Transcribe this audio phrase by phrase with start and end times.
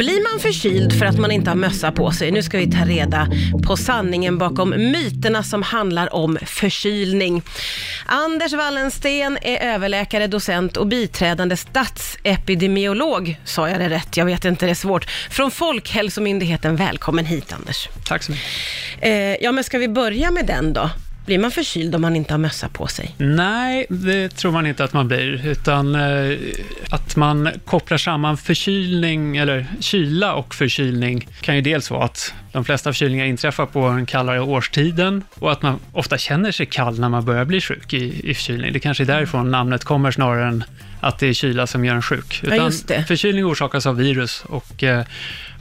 [0.00, 2.30] Blir man förkyld för att man inte har mössa på sig?
[2.30, 3.28] Nu ska vi ta reda
[3.66, 7.42] på sanningen bakom myterna som handlar om förkylning.
[8.06, 13.40] Anders Wallensten är överläkare, docent och biträdande statsepidemiolog.
[13.44, 14.16] Sa jag det rätt?
[14.16, 15.10] Jag vet inte, det är svårt.
[15.30, 16.76] Från Folkhälsomyndigheten.
[16.76, 17.88] Välkommen hit Anders.
[18.04, 18.46] Tack så mycket.
[19.00, 20.90] Eh, ja, men ska vi börja med den då?
[21.26, 23.14] Blir man förkyld om man inte har mössa på sig?
[23.18, 26.38] Nej, det tror man inte att man blir, utan eh,
[26.90, 32.64] att man kopplar samman förkylning, eller kyla och förkylning kan ju dels vara att de
[32.64, 37.08] flesta förkylningar inträffar på den kallare årstiden och att man ofta känner sig kall när
[37.08, 38.72] man börjar bli sjuk i, i förkylning.
[38.72, 40.64] Det kanske är därifrån namnet kommer snarare än
[41.00, 42.42] att det är kyla som gör en sjuk.
[42.48, 43.04] Ja, just det.
[43.04, 45.04] Förkylning orsakas av virus och eh,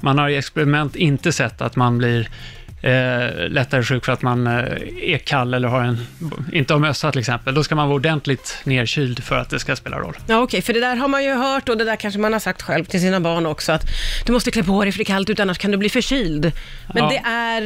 [0.00, 2.28] man har i experiment inte sett att man blir
[2.84, 4.52] eh, lättare sjuk för att man eh,
[5.02, 6.06] är kall eller har en,
[6.52, 7.54] inte har mössa till exempel.
[7.54, 10.16] Då ska man vara ordentligt nedkyld för att det ska spela roll.
[10.26, 12.40] Ja, okej, för det där har man ju hört och det där kanske man har
[12.40, 13.82] sagt själv till sina barn också, att
[14.26, 16.52] du måste klä på dig för det är kallt ut, annars kan du bli förkyld.
[16.94, 17.08] Men Ja.
[17.10, 17.62] det är...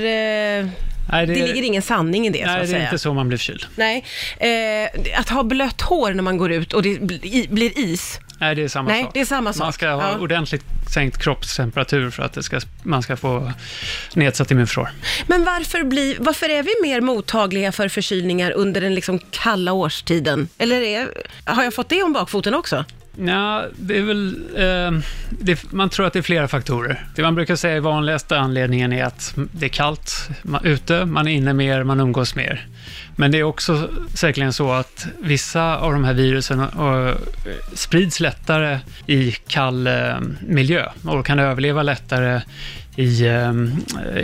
[0.65, 0.67] Eh,
[1.11, 2.85] Nej, det, ligger ingen sanning i det, så nej, att det är säga.
[2.85, 3.67] inte så man blir förkyld.
[3.77, 4.05] Nej,
[4.39, 8.21] eh, att ha blött hår när man går ut och det bli- blir is.
[8.39, 9.11] Nej, det är samma Nej, sak.
[9.15, 9.61] det är samma sak.
[9.65, 10.19] Man ska ha Ja.
[10.19, 13.53] ordentligt sänkt kroppstemperatur för att det ska, man ska få
[14.15, 14.91] nedsatt immunförsvar.
[15.27, 20.49] Men varför, blir, varför är vi mer mottagliga för förkylningar under den liksom kalla årstiden?
[20.59, 21.09] Eller är,
[21.45, 22.85] har jag fått det om bakfoten också?
[23.27, 24.37] Ja, det är väl...
[24.57, 27.07] Eh, det, man tror att det är flera faktorer.
[27.15, 31.29] Det man brukar säga är vanligaste anledningen är att det är kallt man, ute, man
[31.29, 32.67] är inne mer, man umgås mer.
[33.17, 37.15] Men det är också säkerligen så att vissa av de här virusen eh,
[37.73, 42.41] sprids lättare i kall eh, miljö och kan överleva lättare
[42.99, 43.53] i, eh,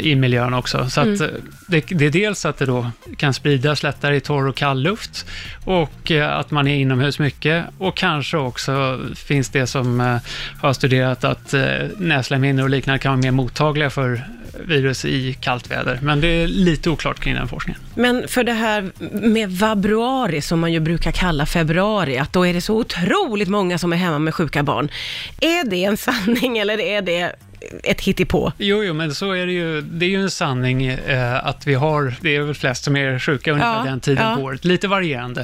[0.01, 0.91] i miljön också.
[0.91, 1.27] Så att eh,
[1.69, 5.27] det, det är dels att det då kan spridas lättare i torr och kall luft
[5.65, 10.17] och eh, att man är inomhus mycket och kanske också finns det som eh,
[10.61, 11.55] har studerat att
[11.97, 14.25] näslemhinnor och liknande kan vara mer mottagliga för
[14.65, 15.99] virus i kallt väder.
[16.03, 17.81] Men det är lite oklart kring den forskningen.
[17.95, 22.55] Men för det här med vabruari, som man ju brukar kalla februari, att då är
[22.55, 24.89] det så otroligt många som är hemma med sjuka barn.
[25.41, 27.33] Är det en sanning eller är det
[27.83, 28.53] ett hittepå?
[28.59, 29.81] Jo, jo, men så är det ju.
[29.81, 33.19] Det är ju en sanning eh, att vi har, det är väl flest som är
[33.19, 34.37] sjuka ungefär Ja, den tiden ja.
[34.37, 34.65] på året.
[34.65, 35.41] Lite varierande.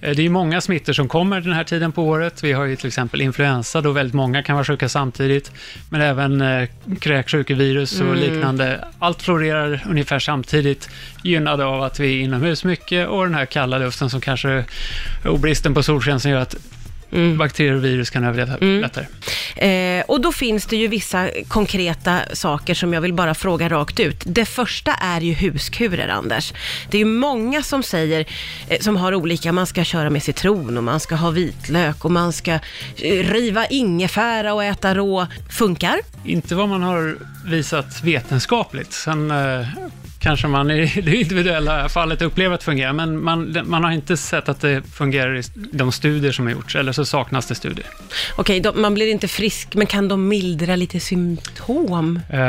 [0.00, 2.44] Eh, det är ju många smittor som kommer den här tiden på året.
[2.44, 5.52] Vi har ju till exempel influensa, då väldigt många kan vara sjuka samtidigt.
[5.90, 6.68] Men även eh,
[7.00, 8.20] kräksjukevirus och Mm.
[8.20, 8.84] liknande.
[8.98, 10.88] Allt florerar ungefär samtidigt,
[11.22, 14.64] gynnade av att vi är inomhus mycket och den här kalla luften som kanske,
[15.24, 16.56] och bristen på solsken som gör att
[17.12, 17.38] Mm.
[17.38, 19.06] bakterier och virus kan överleva lättare.
[19.56, 24.00] Eh, och då finns det ju vissa konkreta saker som jag vill bara fråga rakt
[24.00, 24.22] ut.
[24.26, 26.52] Det första är ju huskurer, Anders.
[26.90, 28.24] Det är ju många som säger,
[28.68, 32.10] eh, som har olika, man ska köra med citron och man ska ha vitlök och
[32.10, 32.60] man ska eh,
[33.32, 35.26] riva ingefära och äta rå.
[35.50, 36.00] Funkar?
[36.24, 38.92] Inte vad man har visat vetenskapligt.
[38.92, 39.66] Sen eh,
[40.18, 44.16] kanske man i det individuella fallet upplever att det fungerar, men man, man har inte
[44.16, 45.42] sett att det fungerar i
[45.72, 47.86] de studier som har gjorts, eller så saknas det studier.
[48.36, 52.20] Okej, de, man blir inte frisk, men kan de mildra lite symptom?
[52.30, 52.40] Eh,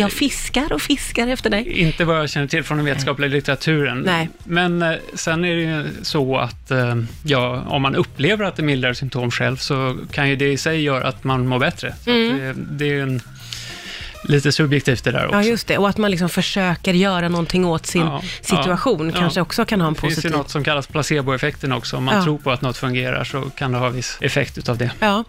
[0.00, 1.68] Jag fiskar och fiskar efter dig.
[1.68, 4.02] Inte vad jag känner till från den vetenskapliga litteraturen.
[4.06, 4.28] Nej.
[4.44, 8.62] Men eh, sen är det ju så att eh, ja, om man upplever att det
[8.62, 11.94] mildrar symptom själv så kan ju det i sig göra att man mår bättre.
[12.06, 12.38] Mm.
[12.38, 13.20] det, det är en,
[14.24, 15.36] lite subjektivt det där också.
[15.36, 15.78] Ja, just det.
[15.78, 19.42] Och att man liksom försöker göra någonting åt sin Ja, situation ja, kanske ja.
[19.42, 20.36] också kan ha en Det finns ju positiv...
[20.36, 21.96] något som kallas placeboeffekten också.
[21.96, 24.90] Om man tror på att något fungerar så kan det ha viss effekt utav det.
[25.00, 25.24] Ja.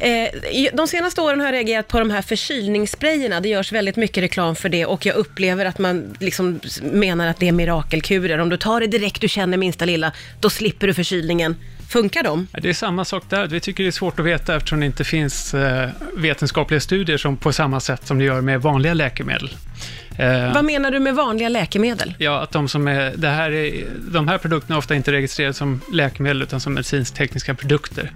[0.00, 0.28] Eh,
[0.72, 3.40] de senaste åren har jag reagerat på de här förkylningssprayerna.
[3.40, 7.40] Det görs väldigt mycket reklam för det och jag upplever att man liksom menar att
[7.40, 8.38] det är mirakelkurer.
[8.38, 11.56] Om du tar det direkt du känner minsta lilla, då slipper du förkylningen.
[11.88, 12.46] Funkar de?
[12.52, 13.46] Det är samma sak där.
[13.46, 17.36] Vi tycker det är svårt att veta eftersom det inte finns eh, vetenskapliga studier som
[17.36, 19.50] på samma sätt som det gör med vanliga läkemedel.
[20.18, 22.14] Eh, Vad menar du med vanliga läkemedel?
[22.18, 25.54] Ja, att de som är, det här är, de här produkterna är ofta inte registrerade
[25.54, 28.12] som läkemedel utan som medicinsk-tekniska produkter.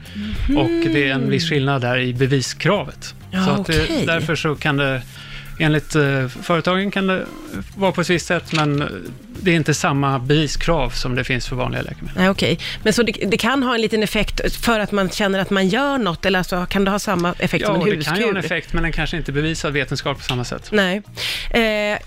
[0.57, 3.15] Och det är en viss skillnad där i beviskravet.
[3.31, 4.05] Ja, så att det, okej.
[4.07, 5.03] därför så kan det,
[5.59, 7.27] enligt eh, företagen kan det
[7.77, 8.85] vara på ett visst sätt, men
[9.41, 12.17] det är inte samma beviskrav som det finns för vanliga läkemedel.
[12.17, 12.59] Nej, okej.
[12.83, 15.69] Men så det, det kan ha en liten effekt för att man känner att man
[15.69, 18.11] gör något, eller alltså, kan det ha samma effekt Ja, som en och det huskur?
[18.11, 20.69] kan ju ha en effekt, men den kanske inte är bevisad vetenskap på samma sätt.
[20.73, 21.03] Nej.
[21.51, 21.61] Eh,
[21.93, 21.99] eh,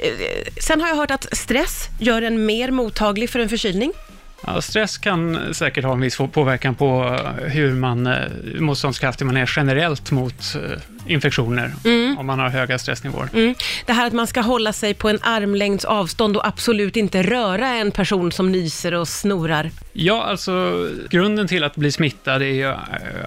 [0.62, 3.94] sen har jag hört att stress gör en mer mottaglig för en förkylning.
[4.48, 8.14] Ja, stress kan säkert ha en viss påverkan på hur man, eh,
[8.60, 11.74] motståndskraftig man är generellt mot eh, infektioner,
[12.18, 13.30] om man har höga stressnivåer.
[13.34, 13.56] Mm.
[13.86, 17.68] Det här att man ska hålla sig på en armlängds avstånd och absolut inte röra
[17.68, 19.72] en person som nyser och snorar.
[19.94, 22.76] Ja, alltså grunden till att bli smittad är ju eh,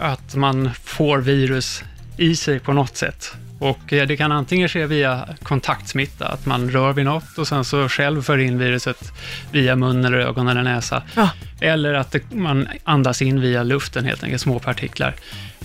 [0.01, 1.83] att man får virus
[2.17, 3.37] i sig på något sätt.
[3.65, 7.65] Och eh, det kan antingen ske via kontaktsmitta, att man rör vid något och sen
[7.65, 9.13] så själv för in viruset
[9.53, 11.03] via mun eller ögon eller näsa.
[11.15, 11.31] Ja.
[11.61, 15.15] Eller att det, man andas in via luften helt enkelt, små partiklar.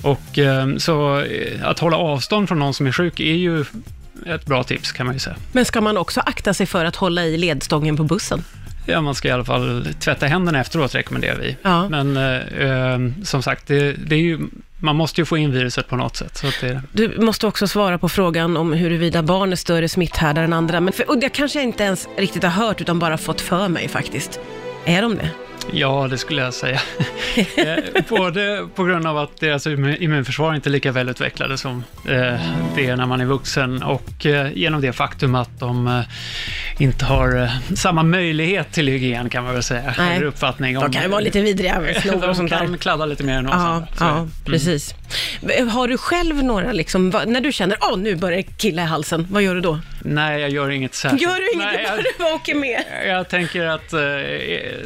[0.02, 3.66] Och eh, så eh, att hålla avstånd från någon som är sjuk är ju
[4.26, 5.36] ett bra tips kan man ju säga.
[5.52, 8.44] Men ska man också akta sig för att hålla i ledstången på bussen?
[8.86, 11.58] Ja, man ska i alla fall tvätta händerna efteråt rekommenderar vi.
[11.62, 11.90] Ja.
[11.90, 14.40] Men eh, eh, som sagt, det, det är ju,
[14.80, 16.44] man måste ju få in viruset på något sätt.
[16.62, 20.80] Det, Du måste också svara på frågan om huruvida barn är större smitthärdar än andra.
[20.80, 23.68] Men för, och det kanske jag inte ens riktigt har hört, utan bara fått för
[23.68, 24.40] mig faktiskt.
[24.86, 25.30] Är de det?
[25.74, 26.82] ja, det skulle jag säga.
[27.58, 27.76] Eh,
[28.10, 32.34] Både på grund av att deras immu- immunförsvar inte är lika välutvecklade som eh,
[32.76, 36.04] det är när man är vuxen och eh, genom det faktum att de
[36.82, 39.94] inte har eh, samma möjlighet till hygien kan man väl säga.
[39.98, 40.16] Nej.
[40.16, 40.84] Eller uppfattning om...
[40.84, 42.58] De kan ju vara lite vidriga med snor och De sånt där.
[42.60, 44.32] kan kladda lite mer än oss Ja, ja Mm.
[44.46, 44.94] precis.
[45.72, 49.42] Har du själv några, liksom, när du känner, åh nu börjar killa i halsen, vad
[49.44, 49.80] gör du då?
[50.02, 51.22] Nej, jag gör inget särskilt.
[51.22, 52.84] Gör du inget, Nej, jag- bara du åker med?
[53.08, 54.00] Jag tänker att eh,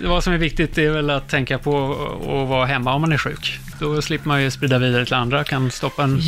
[0.10, 1.92] vad som är viktigt är väl att tänka på
[2.22, 3.60] att vara hemma om man är sjuk.
[3.84, 6.22] Då slipper man ju sprida vidare till andra, kan stoppa en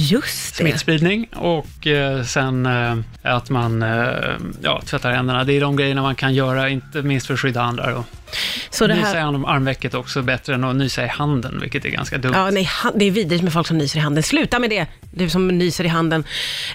[0.54, 5.44] smittspridning och eh, sen eh, att man eh, ja, tvättar händerna.
[5.44, 7.98] Det är de grejerna man kan göra, inte minst för att skydda andra.
[7.98, 8.06] Och
[8.70, 11.90] Så det nysa här, i armvecket också bättre än att nysa i handen, vilket är
[11.90, 12.34] ganska dumt.
[12.36, 14.24] ja, nej, det är vidrigt med folk som nyser i handen.
[14.24, 16.24] Sluta med det, du som nyser i handen.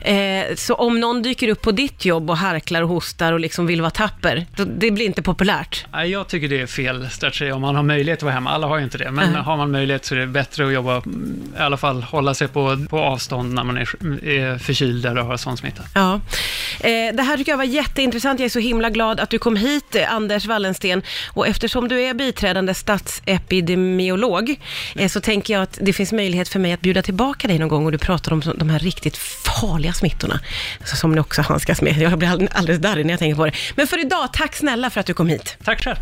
[0.00, 3.66] Eh, så om någon dyker upp på ditt jobb och harklar och hostar och liksom
[3.66, 5.86] vill vara tapper, då, det blir inte populärt.
[5.92, 8.50] Nej, jag tycker det är fel strategi om man har möjlighet att vara hemma.
[8.50, 9.42] Alla har ju inte det, men Nej.
[9.42, 12.48] har man möjlighet så är det bättre att jobba, mm, i alla fall hålla sig
[12.48, 13.82] på, på avstånd när man är,
[14.24, 15.82] är förkyld eller har sån smitta.
[15.94, 16.20] Ja.
[16.80, 18.40] Eh, det här tycker jag var jätteintressant.
[18.40, 21.02] Jag är så himla glad att du kom hit, eh, Anders Wallensten.
[21.32, 24.60] Och eftersom du är biträdande statsepidemiolog,
[24.96, 27.68] eh, så tänker jag att det finns möjlighet för mig att bjuda tillbaka dig någon
[27.68, 30.40] gång och du pratar om de här riktigt farliga smittorna,
[30.84, 31.96] som ni också handskas med.
[31.96, 33.52] Jag blir all- alldeles darrig när jag tänker på det.
[33.76, 35.56] Men för idag, tack snälla för att du kom hit.
[35.64, 35.96] Tack själv.